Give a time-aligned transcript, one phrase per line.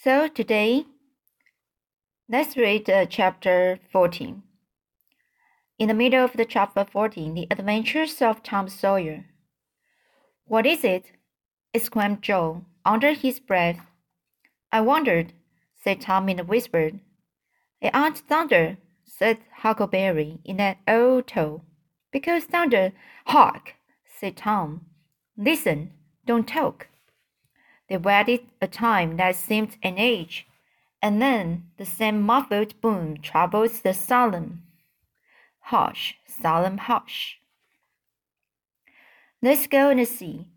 [0.00, 0.84] So today,
[2.28, 4.44] let's read uh, chapter 14.
[5.76, 9.24] In the middle of the chapter 14, the adventures of Tom Sawyer.
[10.44, 11.10] What is it?
[11.74, 13.80] exclaimed Joe under his breath.
[14.70, 15.32] I wondered,
[15.82, 16.92] said Tom in a whisper.
[17.80, 21.62] It aren't thunder, said Huckleberry in an old tone.
[22.12, 22.92] Because thunder,
[23.26, 23.74] hark,
[24.06, 24.86] said Tom.
[25.36, 25.90] Listen,
[26.24, 26.86] don't talk.
[27.88, 30.46] They waited a time that seemed an age,
[31.00, 34.62] and then the same muffled boom troubled the solemn
[35.68, 37.38] hush, solemn hush.
[39.42, 40.48] Let's go and see.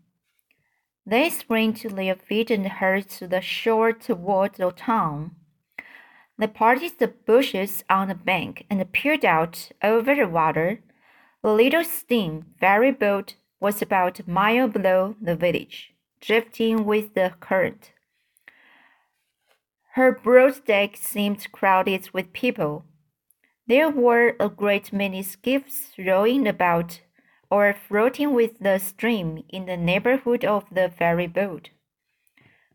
[1.04, 5.36] They sprang to their feet and hurried to the shore toward the town.
[6.38, 10.80] They parted the bushes on the bank and peered out over the water.
[11.42, 15.91] The little steam ferry boat was about a mile below the village,
[16.22, 17.92] drifting with the current.
[19.94, 22.86] Her broad deck seemed crowded with people.
[23.66, 27.02] There were a great many skiffs rowing about
[27.50, 31.68] or floating with the stream in the neighborhood of the ferry boat.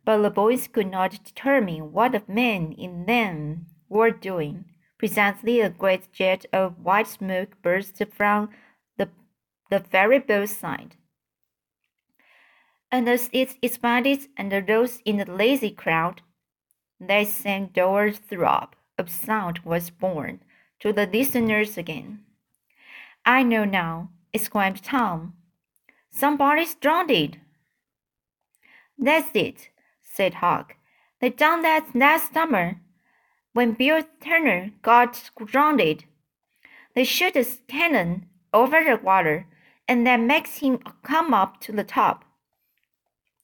[0.05, 4.65] But the boys could not determine what the men in them were doing.
[4.99, 8.49] Presently, a great jet of white smoke burst from
[8.97, 9.09] the,
[9.71, 10.95] the ferry boat's side.
[12.91, 16.21] And as it expanded and rose in the lazy crowd,
[16.99, 20.39] that same dull throb of sound was borne
[20.79, 22.23] to the listeners again.
[23.25, 25.33] I know now, exclaimed Tom.
[26.09, 27.39] Somebody's drowned.
[28.97, 29.69] That's it,
[30.01, 30.75] said Huck.
[31.19, 32.79] They done that last summer
[33.53, 36.05] when Bill Turner got drowned.
[36.95, 39.45] They shoot a cannon over the water,
[39.87, 42.23] and that makes him come up to the top.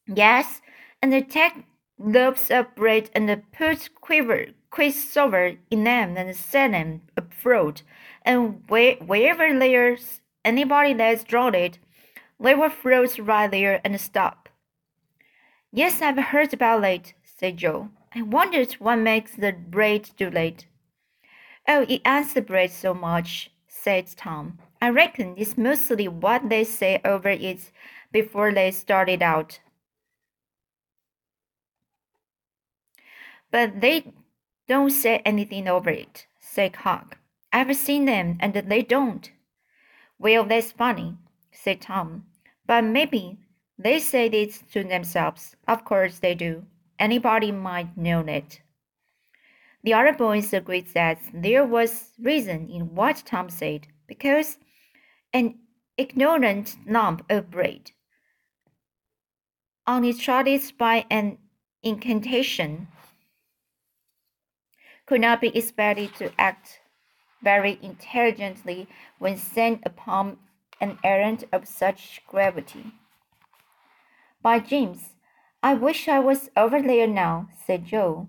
[0.08, 0.62] Yes,
[1.02, 1.54] and take
[1.98, 7.84] loaves of bread and put quiver, quicksilver in them and set them afloat,
[8.24, 11.80] and wherever there's anybody that's drowned,
[12.40, 14.50] they will float right there and stop.
[15.72, 17.90] Yes, I've heard about it, said Joe.
[18.14, 20.68] I wondered what makes the bread do late.
[21.68, 24.60] Oh, it adds the bread so much, said Tom.
[24.82, 27.72] I reckon it's mostly what they say over it
[28.12, 29.60] before they start it out.
[33.54, 34.12] But they
[34.68, 37.20] don't say anything over it, said Huck.
[37.54, 39.32] I've seen them and they don't.
[40.18, 41.18] Well, that's funny,
[41.52, 42.26] said Tom.
[42.66, 43.38] But maybe
[43.78, 45.56] they say it to themselves.
[45.68, 46.66] Of course they do.
[46.98, 48.62] Anybody might know it.
[49.84, 54.58] The other boys agreed that there was reason in what Tom said, because
[55.32, 55.60] an
[55.96, 57.92] ignorant lump of bread,
[59.86, 61.38] only trotted by an
[61.84, 62.88] incantation,
[65.14, 66.80] could not be expected to act
[67.44, 68.88] very intelligently
[69.20, 70.40] when sent upon
[70.82, 72.86] an errand of such gravity.
[74.42, 75.14] By James,
[75.62, 78.28] I wish I was over there now, said Joe.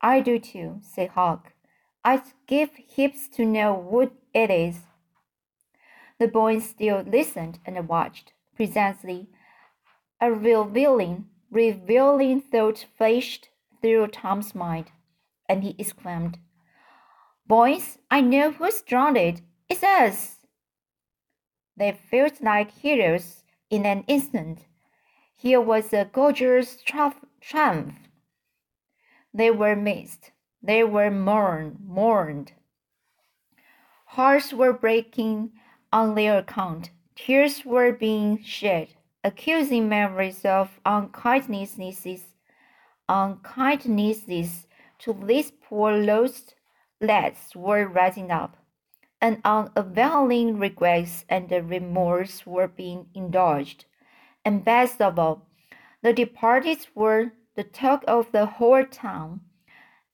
[0.00, 1.54] I do too, said Huck.
[2.04, 4.82] I'd give heaps to know what it is.
[6.20, 8.32] The boys still listened and watched.
[8.54, 9.26] Presently,
[10.20, 13.48] a revealing, revealing thought flashed
[13.82, 14.92] through Tom's mind,
[15.48, 16.38] and he exclaimed,
[17.46, 19.42] Boys, I know who's drowned.
[19.68, 20.38] It's us.
[21.76, 24.64] They felt like heroes in an instant.
[25.36, 27.94] Here was a gorgeous triumph.
[29.32, 30.32] They were missed.
[30.62, 31.78] They were mourned.
[31.80, 32.52] mourned.
[34.06, 35.52] Hearts were breaking
[35.92, 36.90] on their account.
[37.14, 38.88] Tears were being shed,
[39.22, 42.22] accusing memories of unkindnesses,
[43.08, 44.65] unkindnesses
[45.00, 46.54] to these poor lost
[47.00, 48.56] lads were rising up,
[49.20, 53.84] and unavailing regrets and remorse were being indulged.
[54.44, 55.46] And best of all,
[56.02, 59.40] the departed were the talk of the whole town,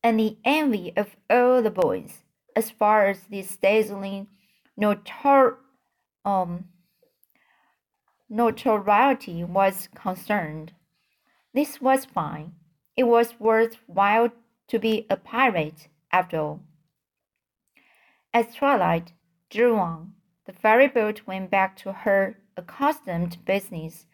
[0.03, 2.25] and the envy of all the boys,
[2.57, 4.29] as far as this dazzling
[4.81, 5.57] notor
[6.25, 6.65] um,
[8.29, 10.73] notoriety was concerned.
[11.53, 12.55] This was fine.
[12.97, 14.31] It was worth while
[14.73, 16.61] to be a pirate, after all.
[18.33, 19.13] As twilight
[19.51, 20.15] drew on,
[20.47, 24.07] the ferry boat went back to her accustomed business,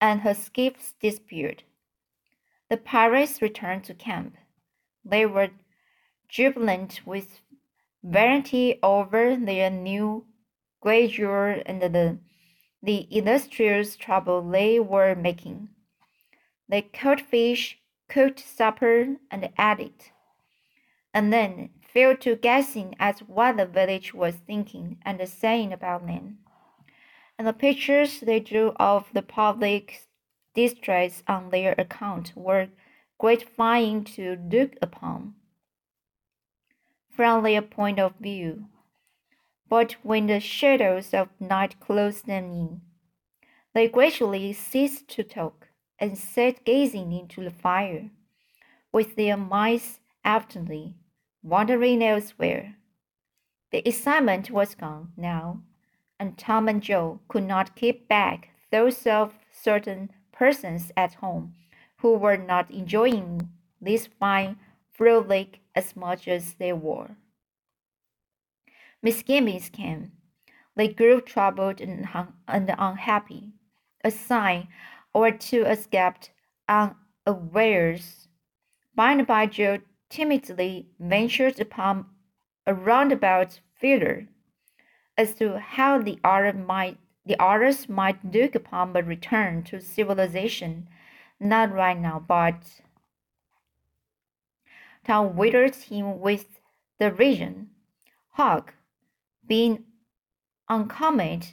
[0.00, 1.62] and her skiffs disappeared.
[2.68, 4.34] The pirates returned to camp.
[5.04, 5.50] They were
[6.28, 7.40] jubilant with
[8.02, 10.26] vanity over their new
[10.80, 12.18] grandeur and the,
[12.82, 15.68] the illustrious trouble they were making.
[16.68, 17.78] They caught fish,
[18.08, 20.12] cooked supper, and ate it,
[21.14, 26.38] and then fell to guessing at what the village was thinking and saying about them.
[27.38, 30.08] And the pictures they drew of the public
[30.54, 32.68] distress on their account were
[33.18, 35.34] gratifying to look upon
[37.10, 38.66] from their point of view.
[39.68, 42.80] But when the shadows of night closed them in,
[43.74, 45.68] they gradually ceased to talk
[46.02, 48.10] and sat gazing into the fire,
[48.90, 50.96] with their minds evidently
[51.44, 52.74] wandering elsewhere.
[53.70, 55.62] The excitement was gone now,
[56.18, 61.54] and Tom and Joe could not keep back those of certain persons at home
[61.98, 63.48] who were not enjoying
[63.80, 64.56] this fine
[64.90, 67.10] frolic as much as they were.
[69.00, 70.10] Misgivings came.
[70.74, 72.08] They grew troubled and,
[72.48, 73.52] and unhappy.
[74.02, 74.66] A sign
[75.14, 76.30] or two escaped
[76.68, 78.28] unawares.
[78.94, 79.78] By and by, Joe
[80.10, 82.06] timidly ventured upon
[82.66, 84.28] a roundabout feeler
[85.16, 90.88] as to how the other might the others might look upon a return to civilization,
[91.38, 92.80] not right now, but
[95.04, 96.60] Tom withered him with
[96.98, 97.70] the region.
[98.30, 98.74] Huck,
[99.46, 99.84] being
[100.68, 101.52] uncommented,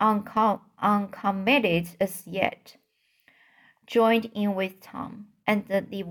[0.00, 2.76] uncom uncommitted as yet,
[3.86, 6.04] joined in with Tom, and the, the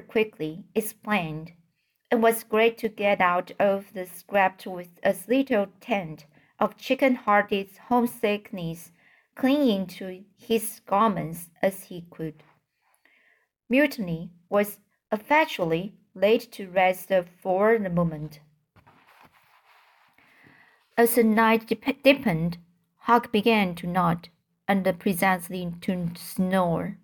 [0.00, 1.52] quickly explained.
[2.10, 6.26] It was great to get out of the scrap with as little tent
[6.58, 8.92] of chicken hearted homesickness
[9.34, 12.42] clinging to his garments as he could.
[13.68, 14.78] Mutiny was
[15.10, 17.10] effectually laid to rest
[17.42, 18.40] for the moment.
[20.96, 21.66] As the night
[22.02, 22.58] deepened,
[22.98, 24.28] Huck began to nod
[24.68, 26.98] and presently to snore.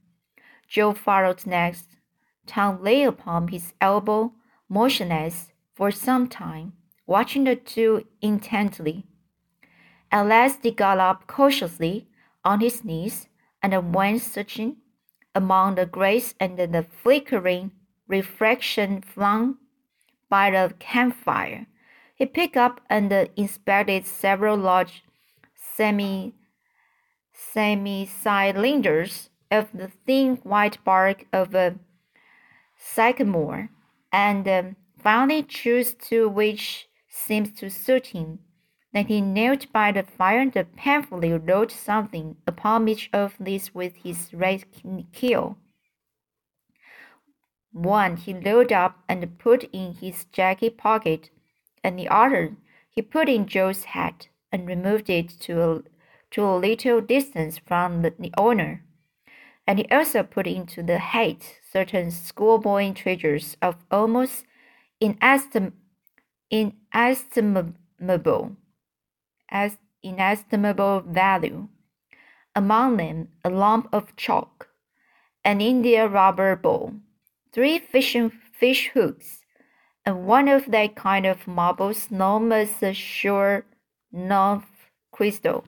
[0.69, 1.97] Joe followed next.
[2.47, 4.35] Tom lay upon his elbow,
[4.69, 6.75] motionless, for some time,
[7.07, 9.07] watching the two intently.
[10.13, 12.09] At last he got up cautiously
[12.45, 13.29] on his knees
[13.63, 14.77] and went searching
[15.35, 17.73] among the grass and the flickering
[18.07, 19.57] reflection flung
[20.29, 21.67] by the campfire.
[22.19, 25.05] He picked up and inspected several large
[25.55, 26.35] semi
[27.33, 31.77] semi cylinders of the thin white bark of a
[32.77, 33.71] sycamore,
[34.13, 38.41] and um, finally chose two which seemed to suit him.
[38.93, 43.95] Then he knelt by the fire and painfully wrote something upon each of these with
[44.03, 44.65] his red
[45.13, 45.57] keel.
[47.71, 51.31] One he rolled up and put in his jacket pocket,
[51.83, 52.57] and the other
[52.91, 55.83] he put in Joe's hat and removed it to a,
[56.33, 58.83] to a little distance from the, the owner.
[59.67, 64.47] And he also put into the hat certain schoolboy treasures of almost
[65.01, 65.73] inestim-
[66.51, 68.57] inestimable,
[69.51, 71.69] as inestimable value.
[72.57, 74.71] Among them, a lump of chalk,
[75.45, 76.95] an India rubber ball,
[77.53, 79.43] three fishing fish hooks,
[80.09, 83.67] and one of that kind of marbles known as the shore
[84.11, 84.65] north
[85.13, 85.67] crystal.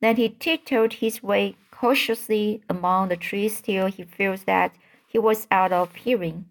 [0.00, 4.76] Then he tiptoed his way cautiously among the trees till he feels that
[5.08, 6.46] he was out of hearing,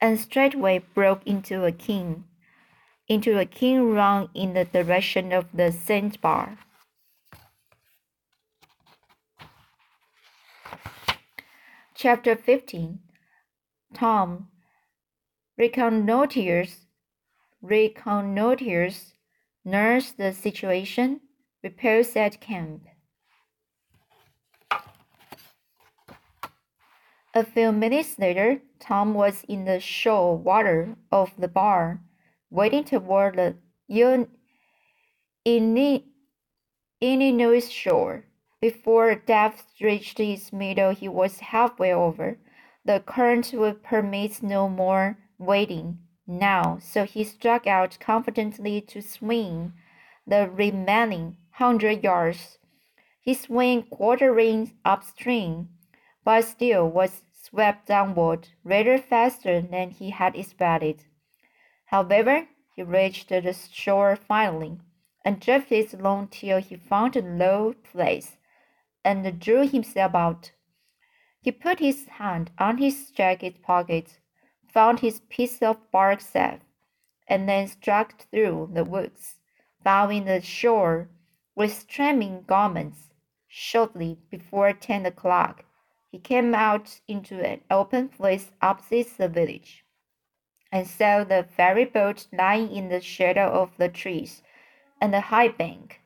[0.00, 2.24] and straightway broke into a keen,
[3.06, 6.58] into a keen run in the direction of the sandbar.
[11.94, 12.98] Chapter 15
[13.94, 14.48] Tom
[15.62, 16.86] reconnoiters,
[17.62, 19.12] reconnoiters,
[19.64, 21.20] nurse the situation,
[21.62, 22.82] repairs at camp.
[27.32, 32.00] A few minutes later, Tom was in the shoal water of the bar,
[32.50, 33.54] wading toward the
[33.88, 34.26] Illinois
[37.04, 38.24] in shore.
[38.60, 42.38] Before depth reached its middle, he was halfway over.
[42.84, 49.72] The current would permit no more wading now, so he struck out confidently to swing
[50.26, 52.58] the remaining hundred yards.
[53.20, 55.68] He swam quartering upstream,
[56.24, 61.04] but still was swept downward rather faster than he had expected.
[61.86, 64.78] However, he reached the shore finally,
[65.24, 68.38] and drifted along till he found a low place,
[69.04, 70.52] and drew himself out.
[71.40, 74.18] He put his hand on his jacket pocket,
[74.72, 76.60] found his piece of bark safe,
[77.28, 79.36] and then struck through the woods,
[79.84, 81.08] following the shore
[81.54, 83.08] with streaming garments.
[83.54, 85.64] Shortly before ten o'clock,
[86.10, 89.84] he came out into an open place opposite the village,
[90.70, 94.42] and saw the ferry boat lying in the shadow of the trees
[95.02, 96.00] and the high bank.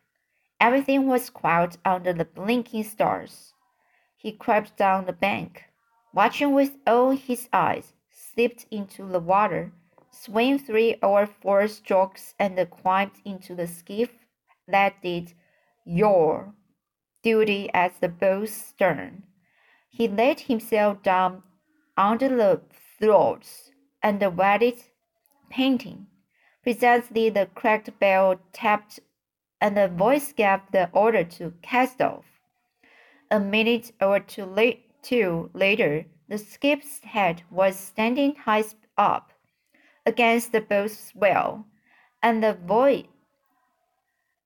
[0.60, 3.52] Everything was quiet under the blinking stars.
[4.16, 5.64] He crept down the bank,
[6.12, 7.92] watching with all his eyes,
[8.36, 9.72] slipped into the water,
[10.10, 14.10] swam three or four strokes, and climbed into the skiff
[14.68, 15.32] that did
[15.86, 16.52] your
[17.22, 19.22] duty at the boat's stern.
[19.88, 21.42] He laid himself down
[21.96, 22.60] under the
[23.00, 23.70] thwarts
[24.02, 24.84] and waited,
[25.48, 26.06] panting.
[26.62, 29.00] Presently the cracked bell tapped,
[29.60, 32.24] and a voice gave the order to cast off.
[33.30, 38.64] A minute or two, la- two later, the skiff's head was standing high
[38.98, 39.32] up
[40.04, 41.66] against the boat's swell,
[42.22, 43.06] and the voy-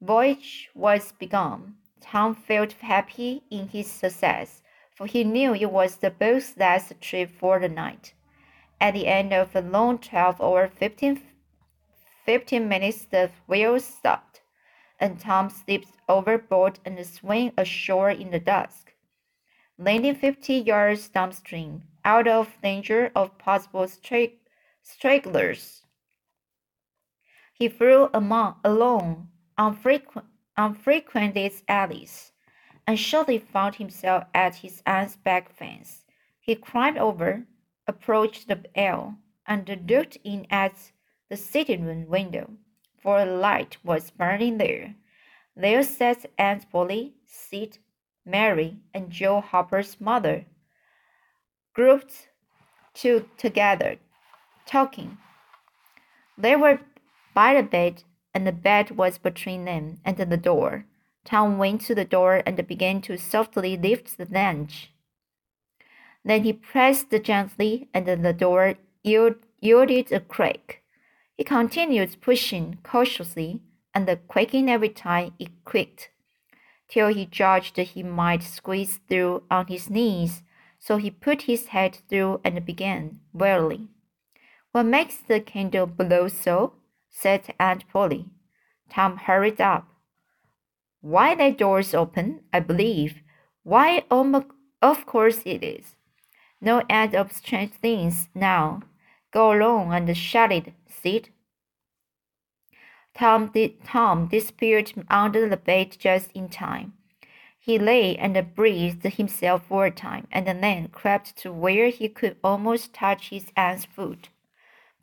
[0.01, 1.77] voyage was begun.
[2.01, 4.63] Tom felt happy in his success,
[4.95, 8.15] for he knew it was the boat's last trip for the night.
[8.81, 11.21] At the end of a long 12 or 15,
[12.25, 14.41] 15 minutes, the wheel stopped,
[14.99, 18.93] and Tom slipped overboard and swam ashore in the dusk.
[19.83, 23.89] Landing 50 yards downstream, out of danger of possible
[24.83, 25.87] stragglers,
[27.55, 32.33] he flew among, along unfrequent, unfrequented alleys,
[32.87, 36.05] and shortly found himself at his aunt's back fence.
[36.41, 37.47] He climbed over,
[37.87, 40.93] approached the L, and looked in at
[41.31, 42.51] the sitting room window,
[42.99, 44.95] for a light was burning there.
[45.57, 47.79] There sat Aunt Polly, Sid,
[48.25, 50.47] Mary, and Joe Harper's mother,
[51.75, 52.29] grouped
[52.95, 53.97] two together,
[54.67, 55.19] talking.
[56.37, 56.81] They were
[57.35, 60.85] by the bed and the bed was between them and the door.
[61.25, 64.93] Tom went to the door and began to softly lift the latch.
[66.25, 70.83] Then he pressed gently, and the door yielded a crack.
[71.37, 73.63] He continued pushing cautiously,
[73.95, 76.11] and the quaking every time it creaked,
[76.91, 80.43] till he judged he might squeeze through on his knees.
[80.79, 83.89] So he put his head through and began wearily.
[84.73, 86.75] What makes the candle blow so?
[87.09, 88.27] said Aunt Polly.
[88.89, 89.89] Tom hurried up.
[91.01, 93.23] Why, that door's open, I believe.
[93.63, 94.45] Why, oh,
[94.83, 95.97] of course it is.
[96.61, 98.83] No end of strange things now.
[99.33, 101.31] Go along and shut it, Sid.
[103.21, 103.53] Tom,
[103.85, 106.95] Tom disappeared under the bed just in time.
[107.59, 112.39] He lay and breathed himself for a time, and then crept to where he could
[112.43, 114.31] almost touch his aunt's foot.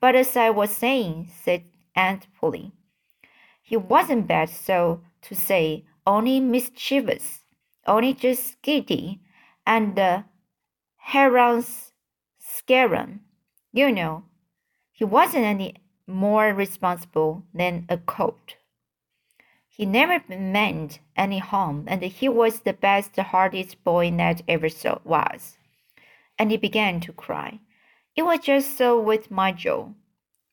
[0.02, 2.72] But as I was saying, said Aunt Polly.
[3.62, 7.44] He wasn't bad, so to say, only mischievous,
[7.86, 9.22] only just giddy,
[9.64, 10.24] and uh,
[11.12, 11.92] Heron's
[12.40, 13.20] scarum.
[13.72, 14.24] You know,
[14.92, 15.76] he wasn't any
[16.08, 18.56] more responsible than a colt.
[19.68, 24.98] He never meant any harm, and he was the best hearted boy Ned ever saw
[25.04, 25.58] was.
[26.40, 27.60] And he began to cry.
[28.16, 29.94] It was just so with my Joe.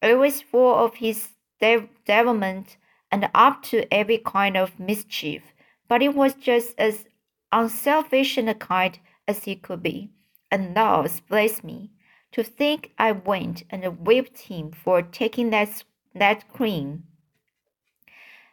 [0.02, 2.76] Always full of his devilment
[3.11, 5.54] and up to every kind of mischief,
[5.88, 7.06] but he was just as
[7.52, 10.11] unselfish and a kind as he could be.
[10.50, 11.90] And now, bless me,
[12.34, 15.84] to think I went and whipped him for taking that,
[16.16, 17.04] that cream.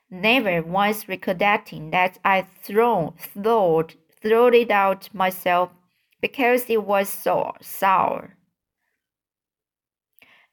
[0.07, 5.71] Never once recollecting that I thrown, throwed, throwed it out myself
[6.21, 8.35] because it was so sour.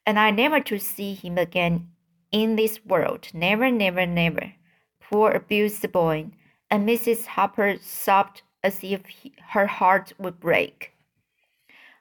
[0.07, 1.89] And I never to see him again
[2.31, 3.27] in this world.
[3.31, 4.53] Never, never, never.
[4.99, 6.31] Poor abused boy.
[6.71, 7.27] And Mrs.
[7.27, 10.93] Harper sobbed as if he, her heart would break.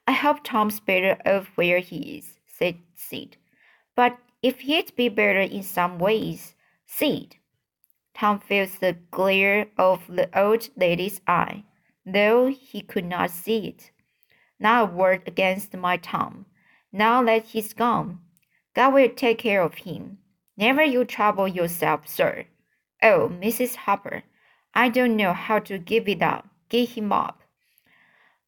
[0.08, 3.36] I hope Tom's better off where he is, said Sid.
[3.94, 6.54] But if he'd be better in some ways,
[6.86, 7.36] Sid.
[8.14, 11.64] Tom felt the glare of the old lady's eye,
[12.06, 13.90] though he could not see it.
[14.58, 16.46] Not a word against my Tom.
[16.90, 18.20] Now that he's gone,
[18.74, 20.20] God will take care of him.
[20.56, 22.46] Never you trouble yourself, sir.
[23.02, 23.74] Oh, Mrs.
[23.74, 24.22] Harper,
[24.72, 27.42] I don't know how to give it up, give him up.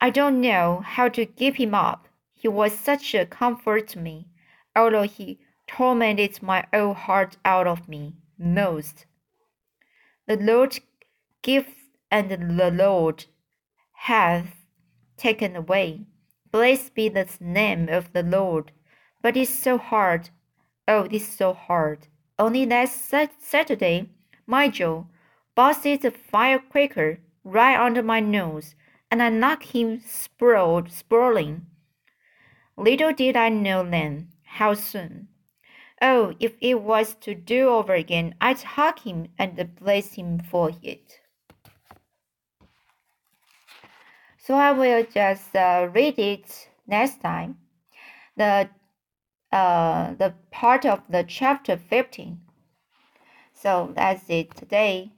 [0.00, 2.08] I don't know how to give him up.
[2.32, 4.28] He was such a comfort to me,
[4.74, 9.06] although he tormented my old heart out of me most.
[10.26, 10.78] The Lord
[11.42, 11.68] gives
[12.10, 13.26] and the Lord
[13.92, 14.48] hath
[15.16, 16.06] taken away.
[16.50, 18.72] Blessed be the name of the Lord.
[19.22, 20.30] But it's so hard.
[20.88, 22.08] Oh, it's so hard.
[22.38, 24.08] Only last Saturday,
[24.46, 25.06] my Joe
[25.54, 28.74] busted a firecracker right under my nose,
[29.10, 31.66] and I knocked him sprawled, sprawling.
[32.76, 35.28] Little did I know then how soon.
[36.00, 40.70] Oh, if it was to do over again, I'd hug him and bless him for
[40.82, 41.20] it.
[44.38, 47.58] So I will just uh, read it next time.
[48.36, 48.70] The
[49.52, 52.40] uh, the part of the chapter 15.
[53.52, 55.12] So that's it today.